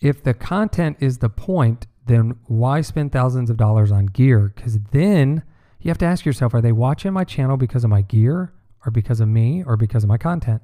If 0.00 0.22
the 0.22 0.34
content 0.34 0.98
is 1.00 1.18
the 1.18 1.30
point, 1.30 1.86
then 2.06 2.36
why 2.46 2.82
spend 2.82 3.10
thousands 3.10 3.48
of 3.48 3.56
dollars 3.56 3.90
on 3.90 4.06
gear? 4.06 4.52
Because 4.54 4.78
then 4.92 5.42
you 5.80 5.88
have 5.88 5.98
to 5.98 6.04
ask 6.04 6.26
yourself 6.26 6.52
are 6.52 6.60
they 6.60 6.72
watching 6.72 7.12
my 7.12 7.24
channel 7.24 7.56
because 7.56 7.84
of 7.84 7.90
my 7.90 8.02
gear 8.02 8.52
or 8.84 8.90
because 8.92 9.20
of 9.20 9.28
me 9.28 9.64
or 9.64 9.76
because 9.76 10.04
of 10.04 10.08
my 10.08 10.18
content? 10.18 10.60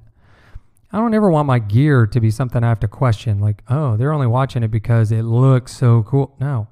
I 0.91 0.97
don't 0.97 1.13
ever 1.13 1.29
want 1.29 1.47
my 1.47 1.59
gear 1.59 2.05
to 2.05 2.19
be 2.19 2.31
something 2.31 2.63
I 2.63 2.69
have 2.69 2.79
to 2.81 2.87
question, 2.87 3.39
like, 3.39 3.63
oh, 3.67 3.97
they're 3.97 4.13
only 4.13 4.27
watching 4.27 4.63
it 4.63 4.71
because 4.71 5.11
it 5.11 5.23
looks 5.23 5.75
so 5.75 6.03
cool. 6.03 6.35
No. 6.39 6.67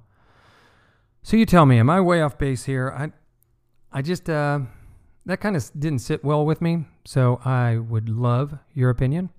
So 1.23 1.37
you 1.37 1.45
tell 1.45 1.65
me, 1.65 1.77
am 1.77 1.89
I 1.89 2.01
way 2.01 2.21
off 2.21 2.37
base 2.37 2.65
here? 2.65 2.89
I, 2.97 3.11
I 3.91 4.01
just, 4.01 4.29
uh, 4.29 4.61
that 5.27 5.41
kind 5.41 5.55
of 5.57 5.69
didn't 5.77 5.99
sit 5.99 6.23
well 6.23 6.45
with 6.45 6.61
me. 6.61 6.85
So 7.05 7.41
I 7.43 7.77
would 7.77 8.09
love 8.09 8.57
your 8.73 8.89
opinion. 8.89 9.29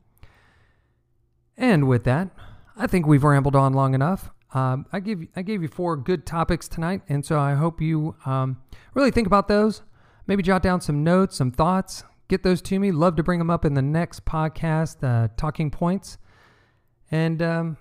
And 1.57 1.89
with 1.89 2.05
that, 2.05 2.29
I 2.77 2.87
think 2.87 3.07
we've 3.07 3.25
rambled 3.25 3.57
on 3.57 3.73
long 3.73 3.95
enough. 3.95 4.31
Um, 4.55 4.87
I 4.93 5.01
gave 5.01 5.27
I 5.35 5.43
gave 5.43 5.61
you 5.63 5.69
four 5.69 5.97
good 5.97 6.25
topics 6.25 6.69
tonight, 6.69 7.03
and 7.09 7.25
so 7.25 7.39
I 7.39 7.55
hope 7.55 7.81
you 7.81 8.15
um, 8.25 8.59
really 8.95 9.11
think 9.11 9.27
about 9.27 9.49
those. 9.49 9.83
Maybe 10.27 10.43
jot 10.43 10.63
down 10.63 10.81
some 10.81 11.03
notes, 11.03 11.37
some 11.37 11.51
thoughts, 11.51 12.05
get 12.29 12.43
those 12.43 12.63
to 12.63 12.79
me. 12.79 12.93
Love 12.93 13.17
to 13.17 13.23
bring 13.23 13.39
them 13.39 13.51
up 13.51 13.65
in 13.65 13.75
the 13.75 13.83
next 13.83 14.25
podcast, 14.25 15.03
uh, 15.03 15.29
talking 15.37 15.71
points. 15.71 16.19
And 17.11 17.43
um, 17.43 17.79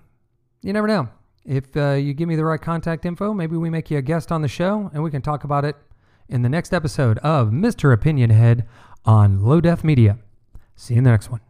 you 0.62 0.74
never 0.74 0.88
know 0.88 1.10
if 1.46 1.76
uh, 1.78 1.92
you 1.92 2.14
give 2.14 2.28
me 2.28 2.36
the 2.36 2.46
right 2.46 2.62
contact 2.62 3.06
info, 3.06 3.34
maybe 3.34 3.56
we 3.56 3.70
make 3.70 3.92
you 3.92 3.98
a 3.98 4.02
guest 4.02 4.32
on 4.32 4.42
the 4.42 4.48
show, 4.48 4.90
and 4.94 5.04
we 5.04 5.12
can 5.12 5.22
talk 5.22 5.44
about 5.44 5.64
it 5.64 5.76
in 6.30 6.42
the 6.42 6.50
next 6.50 6.74
episode 6.74 7.18
of 7.20 7.50
Mr. 7.50 7.94
Opinion 7.94 8.30
Head 8.30 8.68
on 9.06 9.42
Low 9.44 9.62
Def 9.62 9.84
Media. 9.84 10.18
See 10.76 10.94
you 10.94 11.00
in 11.00 11.04
the 11.04 11.12
next 11.12 11.32
one. 11.32 11.42